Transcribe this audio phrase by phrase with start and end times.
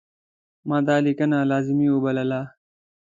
[0.67, 2.41] ما دا لیکنه لازمه وبلله.